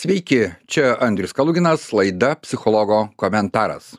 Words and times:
Sveiki, 0.00 0.46
čia 0.64 0.94
Andrius 1.00 1.34
Kaluginas, 1.36 1.90
laida 1.92 2.30
Psichologo 2.40 3.10
komentaras. 3.20 3.98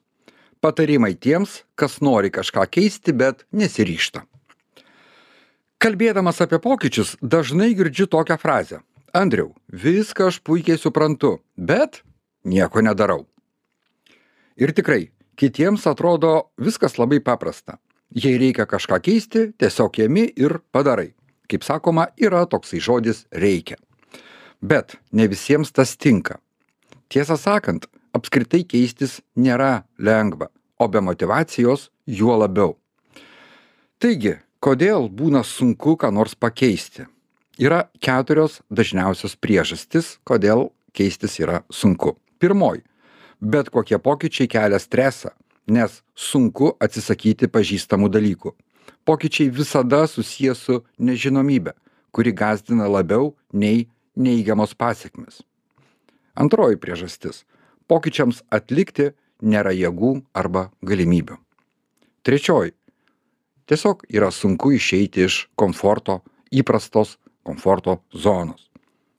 Patarimai 0.58 1.12
tiems, 1.14 1.60
kas 1.78 2.00
nori 2.02 2.32
kažką 2.34 2.64
keisti, 2.74 3.14
bet 3.14 3.44
nesiryšta. 3.54 4.24
Kalbėdamas 5.78 6.42
apie 6.42 6.58
pokyčius, 6.64 7.12
dažnai 7.22 7.76
girdžiu 7.78 8.08
tokią 8.10 8.40
frazę. 8.42 8.80
Andriau, 9.14 9.52
viską 9.70 10.32
aš 10.32 10.40
puikiai 10.42 10.82
suprantu, 10.82 11.36
bet 11.54 12.02
nieko 12.50 12.82
nedarau. 12.82 13.28
Ir 14.58 14.74
tikrai, 14.74 15.12
kitiems 15.38 15.86
atrodo 15.86 16.34
viskas 16.58 16.98
labai 16.98 17.22
paprasta. 17.22 17.78
Jei 18.10 18.42
reikia 18.42 18.66
kažką 18.66 19.04
keisti, 19.06 19.52
tiesiog 19.54 20.02
ėmi 20.10 20.26
ir 20.34 20.64
padarai. 20.74 21.12
Kaip 21.46 21.62
sakoma, 21.62 22.10
yra 22.18 22.48
toksai 22.50 22.82
žodis 22.82 23.28
reikia 23.30 23.78
bet 24.62 24.98
ne 25.12 25.28
visiems 25.28 25.72
tas 25.72 25.96
tinka. 25.98 26.40
Tiesą 27.12 27.38
sakant 27.38 27.88
apskritai 28.16 28.64
keistis 28.64 29.20
nėra 29.36 29.84
lengva 29.98 30.50
o 30.80 30.88
be 30.88 31.02
motyvacijos 31.02 31.90
juo 32.08 32.38
labiau. 32.38 32.78
Taigi 34.02 34.38
kodėl 34.64 35.10
būna 35.10 35.44
sunku 35.46 35.98
ką 35.98 36.10
nors 36.14 36.34
pakeisti? 36.36 37.06
Yra 37.62 37.84
keturios 38.02 38.62
dažniausios 38.72 39.36
priežastys 39.38 40.18
kodėl 40.26 40.72
keistis 40.98 41.38
yra 41.40 41.62
sunku. 41.70 42.16
Pirmoji. 42.40 42.82
Bet 43.42 43.70
kokie 43.70 43.98
pokyčiai 43.98 44.50
kelia 44.50 44.80
stresą 44.80 45.36
nes 45.68 46.02
sunku 46.16 46.74
atsisakyti 46.82 47.48
pažįstamų 47.48 48.10
dalykų. 48.10 48.56
Pokyčiai 49.06 49.50
visada 49.50 50.08
susiję 50.08 50.56
su 50.56 50.82
nežinomybe 50.98 51.74
kuri 52.12 52.34
gąsdina 52.34 52.88
labiau 52.88 53.36
nei 53.54 53.88
neigiamos 54.16 54.74
pasekmės. 54.76 55.42
Antroji 56.36 56.78
priežastis- 56.78 57.44
pokyčiams 57.90 58.42
atlikti 58.52 59.12
nėra 59.42 59.74
jėgų 59.76 60.24
arba 60.34 60.72
galimybių. 60.84 61.38
Trečioji- 62.24 62.74
tiesiog 63.68 64.06
yra 64.10 64.32
sunku 64.32 64.72
išeiti 64.78 65.26
iš 65.26 65.48
komforto, 65.58 66.22
įprastos 66.52 67.18
komforto 67.44 68.02
zonos. 68.14 68.70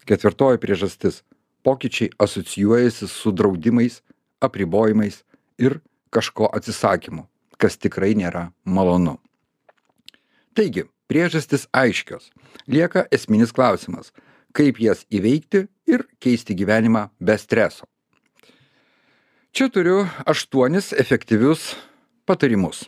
Ketvirtoji 0.06 0.58
priežastis- 0.58 1.22
pokyčiai 1.64 2.10
asocijuojasi 2.18 3.08
su 3.08 3.32
draudimais, 3.32 4.00
apribojimais 4.40 5.22
ir 5.58 5.80
kažko 6.10 6.48
atsisakymu, 6.52 7.26
kas 7.58 7.76
tikrai 7.76 8.14
nėra 8.14 8.52
malonu. 8.64 9.18
Taigi, 10.54 10.84
priežastis 11.08 11.66
aiškios. 11.72 12.30
Lieka 12.68 13.06
esminis 13.10 13.52
klausimas 13.52 14.12
kaip 14.52 14.80
jas 14.80 15.06
įveikti 15.10 15.66
ir 15.88 16.06
keisti 16.22 16.56
gyvenimą 16.56 17.08
be 17.20 17.36
streso. 17.38 17.88
Čia 19.52 19.68
turiu 19.68 20.06
aštuonis 20.24 20.92
efektyvius 20.96 21.74
patarimus. 22.24 22.86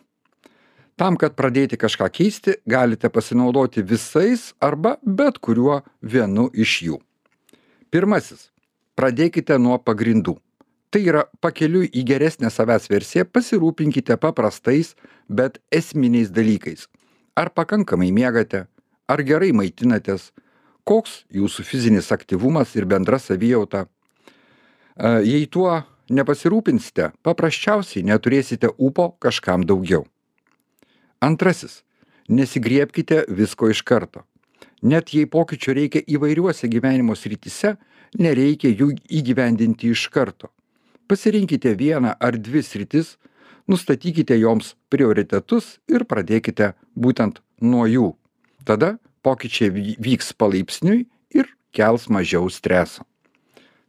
Tam, 0.96 1.18
kad 1.18 1.34
pradėti 1.34 1.76
kažką 1.76 2.06
keisti, 2.14 2.54
galite 2.70 3.10
pasinaudoti 3.10 3.82
visais 3.82 4.52
arba 4.62 4.94
bet 5.02 5.40
kuriuo 5.42 5.82
vienu 6.00 6.46
iš 6.54 6.76
jų. 6.86 7.00
Pirmasis. 7.90 8.50
Pradėkite 8.94 9.58
nuo 9.58 9.80
pagrindų. 9.82 10.36
Tai 10.94 11.00
yra 11.02 11.24
pakeliui 11.42 11.88
į 11.90 12.04
geresnę 12.06 12.46
savęs 12.54 12.86
versiją 12.86 13.24
pasirūpinkite 13.26 14.14
paprastais, 14.22 14.92
bet 15.26 15.58
esminiais 15.74 16.30
dalykais. 16.30 16.86
Ar 17.34 17.50
pakankamai 17.50 18.12
miegate, 18.14 18.68
ar 19.10 19.22
gerai 19.26 19.50
maitinatės, 19.50 20.30
koks 20.84 21.24
jūsų 21.32 21.64
fizinis 21.64 22.12
aktyvumas 22.12 22.74
ir 22.76 22.86
bendra 22.88 23.18
savijauta. 23.18 23.86
Jei 25.24 25.46
tuo 25.50 25.82
nepasirūpinsite, 26.12 27.10
paprasčiausiai 27.24 28.04
neturėsite 28.04 28.70
ūpo 28.76 29.14
kažkam 29.18 29.64
daugiau. 29.66 30.04
Antrasis. 31.24 31.82
Nesigriepkite 32.28 33.26
visko 33.28 33.68
iš 33.68 33.82
karto. 33.84 34.22
Net 34.80 35.10
jei 35.12 35.26
pokyčių 35.28 35.74
reikia 35.76 36.00
įvairiuose 36.08 36.68
gyvenimo 36.72 37.12
srityse, 37.16 37.74
nereikia 38.16 38.70
jų 38.72 38.94
įgyvendinti 39.12 39.90
iš 39.92 40.06
karto. 40.12 40.48
Pasirinkite 41.08 41.74
vieną 41.76 42.14
ar 42.16 42.38
dvi 42.40 42.62
sritis, 42.64 43.18
nustatykite 43.68 44.38
joms 44.40 44.72
prioritetus 44.88 45.78
ir 45.88 46.04
pradėkite 46.08 46.72
būtent 46.96 47.40
nuo 47.60 47.84
jų. 47.88 48.14
Tada 48.64 48.96
pokyčiai 49.24 49.96
vyks 49.98 50.32
palaipsniui 50.36 51.06
ir 51.34 51.48
kels 51.72 52.08
mažiau 52.12 52.50
streso. 52.52 53.04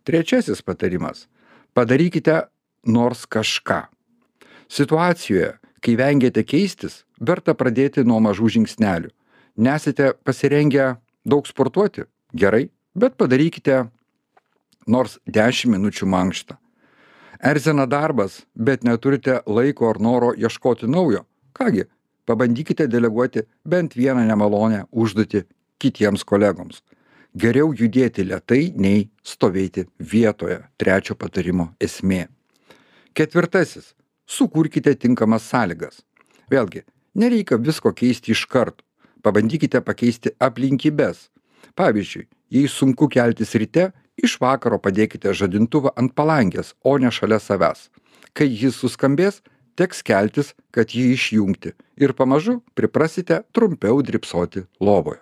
Trečiasis 0.05 0.61
patarimas- 0.61 1.27
padarykite 1.75 2.47
nors 2.85 3.25
kažką. 3.25 3.85
Situacijoje, 4.69 5.57
kai 5.81 5.95
vengiate 5.95 6.43
keistis, 6.43 7.03
verta 7.19 7.53
pradėti 7.53 8.05
nuo 8.05 8.19
mažų 8.19 8.49
žingsnelių. 8.57 9.09
Nesate 9.57 10.13
pasirengę 10.23 10.97
daug 11.25 11.45
sportuoti? 11.47 12.05
Gerai, 12.33 12.69
bet 12.95 13.17
padarykite 13.17 13.89
nors 14.87 15.19
10 15.25 15.69
minučių 15.71 16.05
mankštą. 16.05 16.57
Erzina 17.39 17.85
darbas, 17.85 18.45
bet 18.55 18.83
neturite 18.83 19.41
laiko 19.45 19.89
ar 19.89 19.99
noro 19.99 20.33
ieškoti 20.33 20.87
naujo. 20.87 21.25
Kągi, 21.53 21.85
pabandykite 22.25 22.87
deleguoti 22.87 23.45
bent 23.65 23.95
vieną 23.97 24.25
nemalonią 24.27 24.85
užduotį 24.91 25.45
kitiems 25.81 26.23
kolegoms. 26.23 26.81
Geriau 27.35 27.73
judėti 27.75 28.23
lietai 28.23 28.71
nei 28.79 29.09
stovėti 29.23 29.85
vietoje. 29.99 30.61
Trečio 30.79 31.17
patarimo 31.19 31.73
esmė. 31.83 32.27
Ketvirtasis. 33.15 33.93
Sukurkite 34.25 34.95
tinkamas 34.95 35.43
sąlygas. 35.51 35.99
Vėlgi, 36.49 36.85
nereikia 37.13 37.59
visko 37.59 37.91
keisti 37.93 38.31
iš 38.31 38.45
karto. 38.49 38.81
Pabandykite 39.25 39.81
pakeisti 39.81 40.31
aplinkybės. 40.39 41.29
Pavyzdžiui, 41.75 42.27
jei 42.53 42.69
sunku 42.71 43.09
keltis 43.11 43.55
ryte, 43.59 43.89
iš 44.15 44.37
vakaro 44.41 44.79
padėkite 44.79 45.33
žadintuvą 45.33 45.91
ant 45.99 46.13
palangės, 46.15 46.73
o 46.83 46.95
ne 46.97 47.11
šalia 47.11 47.41
savęs. 47.41 47.89
Kai 48.37 48.47
jis 48.47 48.77
suskambės, 48.79 49.41
teks 49.75 50.01
keltis 50.03 50.53
kad 50.71 50.91
jį 50.95 51.11
išjungti 51.15 51.73
ir 52.01 52.13
pamažu 52.17 52.59
priprasite 52.75 53.41
trumpiau 53.55 54.01
drybsoti 54.01 54.65
lovoje. 54.79 55.21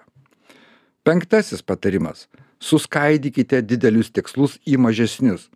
Penktasis 1.03 1.61
patarimas- 1.61 2.27
suskaidykite 2.67 3.61
didelius 3.61 4.11
tikslus 4.11 4.57
į 4.65 4.77
mažesnius. 4.77 5.49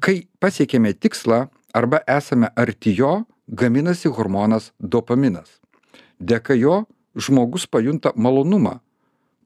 Kai 0.00 0.26
pasiekėme 0.40 0.94
tikslą 0.94 1.48
arba 1.74 2.00
esame 2.06 2.48
arti 2.56 2.94
jo, 2.96 3.26
gaminasi 3.48 4.08
hormonas 4.08 4.72
dopaminas. 4.80 5.60
Dėka 6.20 6.56
jo 6.58 6.86
žmogus 7.16 7.66
pajunta 7.66 8.12
malonumą, 8.16 8.80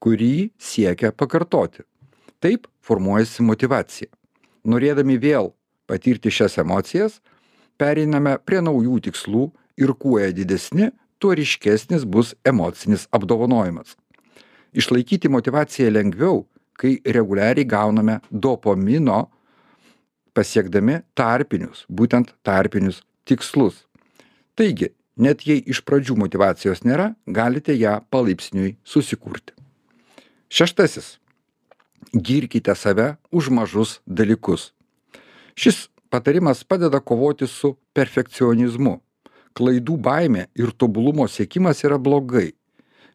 kurį 0.01 0.51
siekia 0.59 1.13
pakartoti. 1.13 1.83
Taip 2.41 2.67
formuojasi 2.81 3.43
motivacija. 3.43 4.09
Norėdami 4.65 5.19
vėl 5.21 5.53
patirti 5.87 6.31
šias 6.31 6.59
emocijas, 6.63 7.21
pereiname 7.81 8.37
prie 8.45 8.61
naujų 8.65 9.01
tikslų 9.09 9.49
ir 9.81 9.95
kuo 9.97 10.19
jie 10.21 10.31
didesni, 10.37 10.91
tuo 11.21 11.35
ryškesnis 11.37 12.05
bus 12.05 12.35
emocinis 12.45 13.07
apdovanojimas. 13.17 13.97
Išlaikyti 14.77 15.29
motivaciją 15.33 15.91
lengviau, 15.93 16.45
kai 16.81 16.99
reguliariai 17.05 17.67
gauname 17.69 18.21
dopamino 18.31 19.27
pasiekdami 20.37 21.01
tarpinius, 21.19 21.85
būtent 21.91 22.33
tarpinius 22.47 23.03
tikslus. 23.29 23.85
Taigi, 24.57 24.93
net 25.21 25.45
jei 25.49 25.61
iš 25.67 25.83
pradžių 25.85 26.17
motivacijos 26.23 26.85
nėra, 26.87 27.11
galite 27.27 27.75
ją 27.77 27.99
palaipsniui 28.13 28.77
susikurti. 28.85 29.57
Šeštasis. 30.51 31.19
Girkite 32.11 32.75
save 32.75 33.15
už 33.31 33.51
mažus 33.55 33.99
dalykus. 34.07 34.71
Šis 35.55 35.90
patarimas 36.11 36.65
padeda 36.65 37.01
kovoti 37.01 37.47
su 37.47 37.77
perfekcionizmu. 37.95 38.99
Klaidų 39.55 39.97
baimė 39.99 40.47
ir 40.59 40.71
tobulumo 40.79 41.27
siekimas 41.29 41.83
yra 41.87 41.99
blogai. 41.99 42.51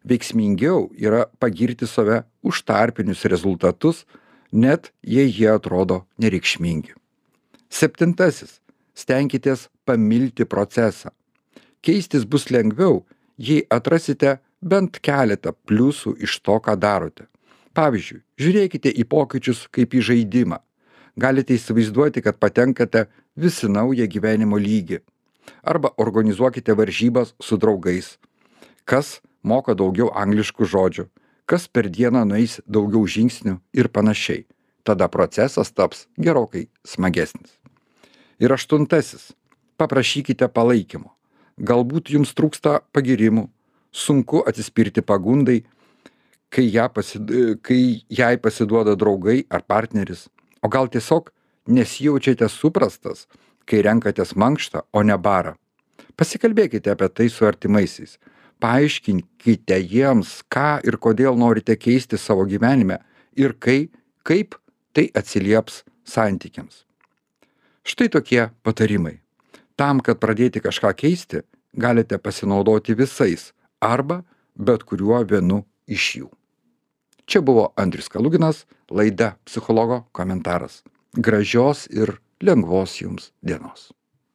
Veiksmingiau 0.06 0.90
yra 0.96 1.24
pagirti 1.40 1.86
save 1.88 2.22
už 2.42 2.62
tarpinius 2.68 3.24
rezultatus, 3.24 4.04
net 4.52 4.92
jei 5.02 5.28
jie 5.28 5.48
atrodo 5.52 6.04
nereikšmingi. 6.18 6.94
Septintasis. 7.68 8.60
Stenkitės 8.96 9.66
pamilti 9.84 10.46
procesą. 10.48 11.10
Keistis 11.84 12.24
bus 12.24 12.46
lengviau, 12.48 13.02
jei 13.36 13.66
atrasite 13.68 14.38
bent 14.64 14.96
keletą 15.04 15.52
pliusų 15.68 16.14
iš 16.24 16.38
to, 16.40 16.56
ką 16.64 16.78
darote. 16.80 17.26
Pavyzdžiui, 17.76 18.22
žiūrėkite 18.40 18.88
į 18.88 19.04
pokyčius 19.04 19.66
kaip 19.68 19.92
į 19.92 20.00
žaidimą 20.08 20.62
galite 21.16 21.56
įsivaizduoti 21.56 22.22
kad 22.24 22.40
patenkate 22.42 23.06
vis 23.36 23.62
į 23.64 23.72
naują 23.76 24.08
gyvenimo 24.16 24.58
lygį 24.60 25.02
arba 25.62 25.92
organizuokite 25.96 26.74
varžybas 26.78 27.34
su 27.42 27.56
draugais 27.56 28.16
kas 28.84 29.20
moka 29.42 29.74
daugiau 29.74 30.10
angliškų 30.24 30.68
žodžių 30.74 31.08
kas 31.46 31.68
per 31.68 31.88
dieną 31.88 32.26
nueis 32.26 32.60
daugiau 32.66 33.06
žingsnių 33.06 33.58
ir 33.72 33.88
panašiai 33.88 34.46
tada 34.86 35.08
procesas 35.08 35.72
taps 35.74 36.06
gerokai 36.18 36.68
smagesnis. 36.86 37.58
Ir 38.38 38.54
aštuntasis. 38.54 39.34
Paprašykite 39.76 40.46
palaikymo. 40.48 41.10
Galbūt 41.58 42.12
jums 42.14 42.32
trūksta 42.36 42.78
pagirimų, 42.96 43.48
sunku 43.92 44.40
atsispirti 44.48 45.02
pagundai, 45.02 45.64
kai, 46.52 46.64
ją 46.64 46.86
pasid... 46.92 47.32
kai 47.66 47.80
jai 48.08 48.36
pasiduoda 48.40 48.94
draugai 48.96 49.42
ar 49.50 49.64
partneris, 49.68 50.28
o 50.62 50.68
gal 50.68 50.88
tiesiog 50.88 51.30
nesijaučiate 51.66 52.48
suprastas, 52.48 53.26
kai 53.66 53.82
renkatės 53.82 54.36
mankštą, 54.38 54.84
o 54.92 55.02
ne 55.02 55.16
barą. 55.18 55.56
Pasikalbėkite 56.16 56.92
apie 56.94 57.08
tai 57.12 57.28
su 57.32 57.46
artimaisiais. 57.46 58.16
Paaiškinkite 58.62 59.76
jiems, 59.82 60.40
ką 60.48 60.80
ir 60.88 60.96
kodėl 60.96 61.36
norite 61.36 61.76
keisti 61.76 62.16
savo 62.16 62.46
gyvenime 62.48 63.02
ir 63.36 63.52
kai, 63.60 63.90
kaip 64.24 64.56
tai 64.96 65.10
atsilieps 65.12 65.82
santykiams. 66.08 66.86
Štai 67.84 68.08
tokie 68.08 68.48
patarimai. 68.64 69.20
Tam, 69.76 70.00
kad 70.00 70.16
pradėti 70.22 70.62
kažką 70.64 70.94
keisti, 70.96 71.42
galite 71.76 72.16
pasinaudoti 72.18 72.96
visais 72.96 73.52
arba 73.84 74.22
bet 74.56 74.86
kuriuo 74.88 75.20
vienu 75.28 75.66
iš 75.86 76.06
jų. 76.22 76.30
Čia 77.26 77.40
buvo 77.42 77.72
Andris 77.76 78.08
Kaluginas, 78.08 78.66
laida 78.90 79.34
psichologo 79.44 80.04
komentaras. 80.12 80.84
Gražios 81.12 81.88
ir 81.90 82.20
lengvos 82.40 83.00
jums 83.00 83.32
dienos. 83.42 83.90